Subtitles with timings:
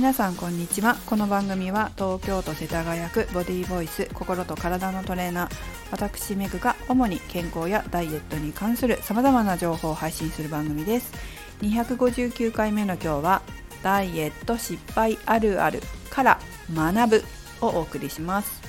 [0.00, 0.96] 皆さんこんにちは。
[1.04, 5.50] この番組は東京都世田谷区ボディーボイス心と体のトレーナー
[5.90, 11.12] 私メグが主に健康やダイエットに関するさまざまな情報を配信する番組です。
[11.60, 13.42] 259回目の今日は
[13.82, 16.40] ダイエット失敗あるあるから
[16.74, 17.24] 学ぶ
[17.60, 18.62] をお送りします。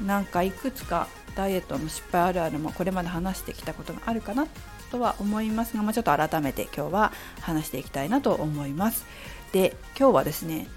[0.00, 4.46] なんかいくつかダイエットの失敗あるあるもこれまで話してきたことがあるかな
[4.92, 9.04] とは思いますが、まあ、ちょっと改めて今日は話していきたいなと思います。
[9.52, 10.68] で今日はですね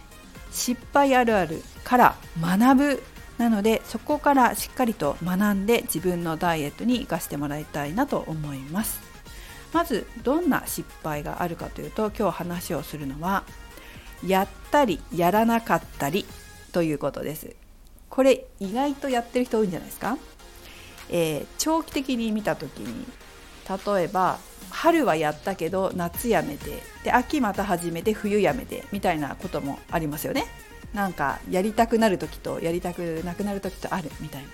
[0.51, 3.03] 失敗あるあるから学ぶ
[3.37, 9.01] なのでそこからしっかりと学んで自分のダイエットに生かしてもらいたいなと思います。
[9.73, 13.43] まずどんな失敗があるかというと今日話をするのは
[14.23, 16.27] やったりやらなかったり
[16.71, 17.55] ということです。
[18.09, 20.19] これ意外とやってる人多いんじゃないですか、
[21.09, 23.07] えー、長期的に見た時に
[23.67, 24.37] 例えば
[24.69, 26.83] 春はやったけど夏やめて。
[27.03, 30.45] で秋また始めて冬やめてみたいなこともありますよね。
[30.93, 34.47] なんかやりたくなる時とやりたくなくなる時とあるみたいな。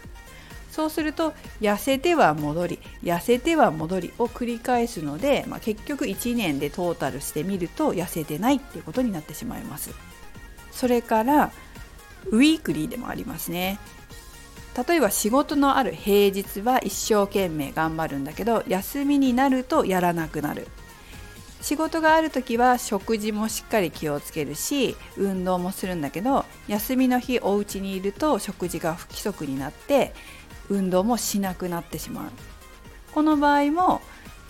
[0.71, 9.91] そうすると痩せては戻り痩せては戻りを繰り返すので、まあ、結局1年でトータルしてみると痩せてないっていうことになってしまいます。
[10.71, 11.51] それから
[12.27, 13.79] ウィークリーでもありますね。
[14.87, 20.67] 例えば仕事のある平日は一生懸命頑張るんだけど休みになるとやらなくなる。
[21.61, 30.13] 仕事がある時は食事もしっかり気をつけるし運動もするんだけど休みの日お家にいると食事が不規則になって
[30.69, 32.29] 運動もしなくなってしまう。
[33.13, 34.01] この場合も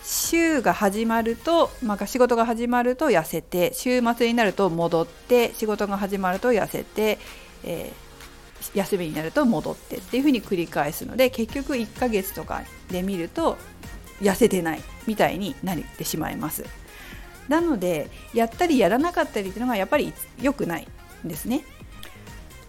[0.02, 7.18] 週が始まると、まあ、仕事が始まると痩せて週末になると戻って仕事が始まると痩せて、
[7.64, 8.09] えー
[8.74, 13.56] 休みになると戻ってっていうふうに繰り返すので結局1ヶ月とかで見ると
[14.20, 16.64] 痩せてないみたいになってしまいます。
[17.48, 20.86] なのでやったりやらなかったりっていうのがやっぱり良くない
[21.24, 21.64] んですね。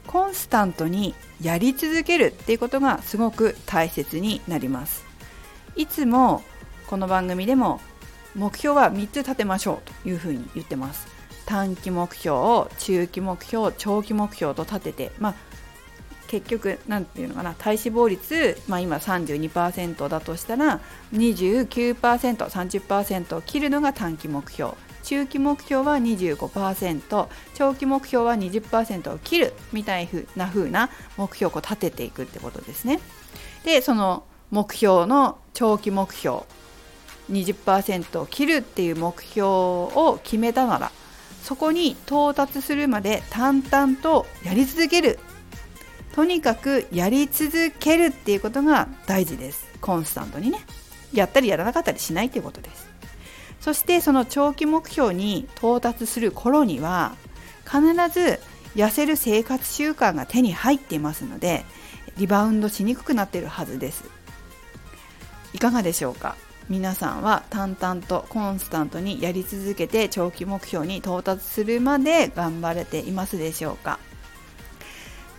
[0.07, 5.05] コンスタントにやり続けるっていうことがすごく大切になります。
[5.75, 6.41] いつも
[6.87, 7.79] この番組でも
[8.35, 11.07] 目標は3つ立てましょうというふうに言ってます。
[11.45, 15.35] 短期目標中期目標長期目標と立ててまあ
[16.31, 20.79] 結局何て言うのかな体脂肪率、まあ、今32%だとしたら
[21.11, 24.71] 29%30% を切るのが短期目標
[25.03, 33.01] 中期目標は25%長期目標は20%を切るみたいな風な目標を立てていくってことですね。
[33.65, 36.43] でその目標の長期目標
[37.29, 40.93] 20%を切るっていう目標を決めたなら
[41.43, 45.19] そこに到達するまで淡々とやり続ける
[46.13, 49.67] とにかくやり続けるっていうことが大事です。
[49.79, 50.59] コンスタントにね。
[51.13, 52.87] やったりやらなかったりしないっていうことです。
[53.59, 57.15] そしてその長期目標に到達する頃には
[57.63, 58.39] 必ず
[58.75, 61.63] 痩せる生活習慣が手に入っていますので
[62.17, 64.03] リバウンドしにくくなっているはずです。
[65.53, 66.35] いかがでしょうか？
[66.69, 73.99] 皆さんは淡々とコンスタントにやり続けて長期目標に到達するまで頑張れていますでしょうか？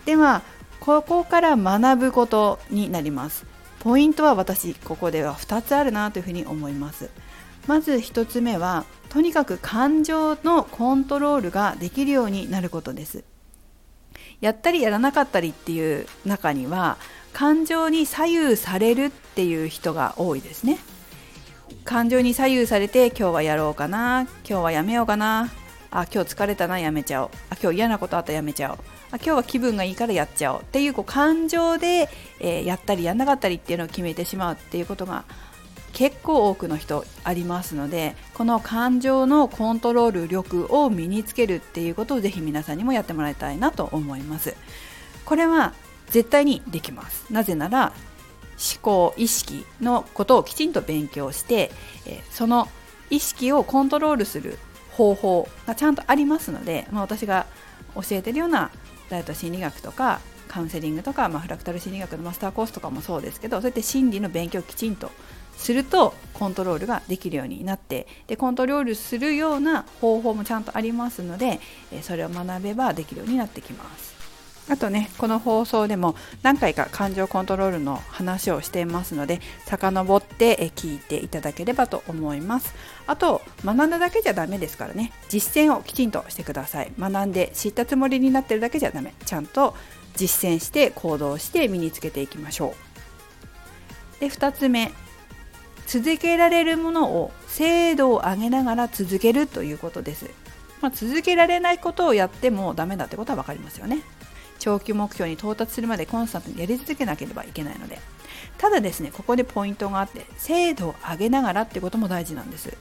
[0.04, 0.42] では
[0.84, 3.46] ここから学ぶことになります。
[3.78, 7.08] ポイントは私ここでは2つあるなというふうに思います。
[7.68, 13.22] まず1つ目はとにかく感情のコントロールができるようになることです。
[14.40, 16.96] やったりやらなかったりっていう中には
[17.32, 20.80] 感情に左右されるっていう人が多いですね。
[21.84, 25.48] 感情に左右されて今日はやろうかな今日はやめようかな
[25.92, 27.30] あ今日疲れたなやめちゃおう。
[27.50, 29.01] あ今日嫌なことあったやめちゃおう。
[29.12, 32.08] あ今日は気分がいいからやっちゃおうっていうこう感情で、
[32.40, 35.24] えー、やったりやんなかったりっていうのを決めてしまうっていうことが
[35.92, 44.56] 結構多くの人ありますのでこの感情のコントロール力を身につけるっていうことをぜひ皆さんにもやってもらいたいなと思います。
[45.26, 45.74] これは
[46.08, 47.30] 絶対にできます。
[47.30, 47.92] なぜなら
[48.52, 51.70] 思考意識のことをきちんと勉強して、
[52.06, 52.68] えその
[53.10, 54.58] 意識をコントロールする
[54.90, 57.46] 方法がちゃんとありますので、まあ、私が
[57.94, 58.70] 教えてるような
[59.12, 65.10] ダイエット心理学とかカウンセリングとか、まあ、フラクタル心理学のマスターコースとかもそうですけどそうやって心理の勉強をきちんと
[65.56, 71.60] するとコントロールができるようになってでコントロールするような方法もちゃんとありますので
[72.00, 74.21] それを学べばできるようになってきます。
[74.68, 82.74] あとねこの放送でも何回か感情コントロールの話をしていますので遡って聞いていただければと思います。
[83.06, 85.12] あと学んだだけじゃダメですからね。
[85.28, 86.92] 実践をきちんとしてください。
[86.98, 89.14] 学んで知ったつもりになってるだけじゃダメ。
[89.26, 89.74] ちゃんと
[90.14, 92.74] 実践して行動して身につけていきましょ
[94.18, 94.20] う。
[94.20, 94.92] で2つ目。
[95.86, 100.30] 続けられるものを精度を上げながら続けるということです。
[100.80, 104.02] まあ、続けられないことをやってもダメだってことは分かりますよね。
[104.62, 107.98] 長期目標に到達するまでコンスタントにやり続けなければいけないので
[108.58, 112.76] ただですねここでポイントがあって精度を上げながらってことも大事なんです。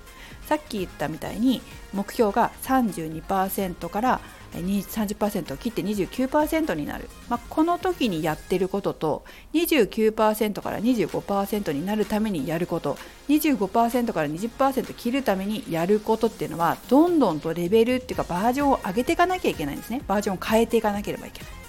[0.46, 1.62] さっき言ったみたいに
[1.94, 4.20] 目標が32%から
[4.54, 9.24] 30%を切って29%になる、まあ、この時にやってることと
[9.54, 12.98] 29%から25%になるためにやること
[13.30, 20.02] 25%から20%切るためにやることっていうのはどんどんとレベルっていうかバージョンを上げていかなきゃいけないんですね。
[20.06, 21.61] バージョンを変えていかなければいけない。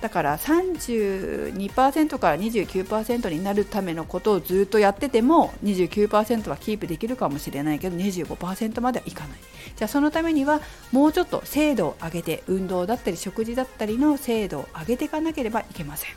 [0.00, 9.38] だから32%から29%になるためのことをずっとやってても29%はキープできるかもしれないけど25%まではいかない。
[9.76, 10.60] じゃあそのためには
[10.92, 16.10] もうちょっと精度を上げて運動だったり食事だったりの精度を上げていかなければいけません。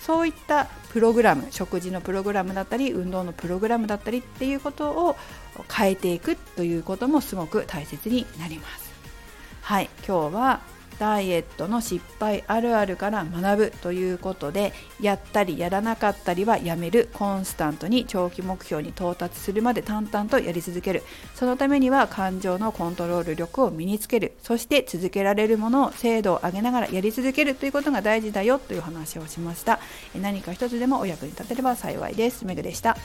[0.00, 5.16] そういったプログラム食事のプログラムだったり運動のプログラムだったりっていうことを
[5.68, 8.90] 変えていくということもすごく大切になります。
[9.62, 10.60] はい今日は
[10.98, 21.02] ダイエットの失敗あるあるから学ぶということでやったりやらなかったりはやめるコンスタントに長期目標に到達するまで淡々とやり続ける。
[21.34, 24.32] そのためには感情のコントロール力を身につける。
[24.42, 29.80] そして続けられるものを精度を上げながらやり続けるということが大事だよという話をしました。
[30.20, 32.44] 何か一つでもお役に立てれば幸いです。
[32.44, 32.96] めぐでした。